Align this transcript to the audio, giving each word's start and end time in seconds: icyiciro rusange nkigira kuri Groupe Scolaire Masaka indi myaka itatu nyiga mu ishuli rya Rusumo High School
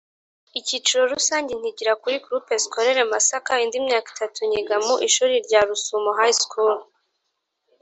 icyiciro 0.59 1.01
rusange 1.13 1.51
nkigira 1.59 1.93
kuri 2.01 2.15
Groupe 2.25 2.51
Scolaire 2.63 3.03
Masaka 3.13 3.51
indi 3.63 3.77
myaka 3.87 4.07
itatu 4.15 4.39
nyiga 4.49 4.75
mu 4.85 4.95
ishuli 5.07 5.35
rya 5.45 5.61
Rusumo 5.67 6.09
High 6.19 6.37
School 6.41 6.77